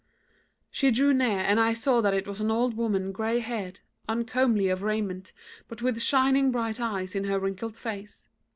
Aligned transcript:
"She 0.71 0.89
drew 0.89 1.13
near 1.13 1.41
and 1.41 1.59
I 1.59 1.73
saw 1.73 2.01
that 2.01 2.15
it 2.15 2.25
was 2.25 2.41
an 2.41 2.49
old 2.49 2.75
woman 2.75 3.11
grey 3.11 3.37
haired, 3.37 3.81
uncomely 4.09 4.67
of 4.69 4.81
raiment, 4.81 5.31
but 5.67 5.83
with 5.83 6.01
shining 6.01 6.49
bright 6.49 6.79
eyes 6.81 7.13
in 7.13 7.25
her 7.25 7.37
wrinkled 7.37 7.77
face. 7.77 8.27